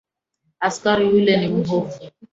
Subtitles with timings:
[0.59, 2.11] Askari yule ni mwenye hofu.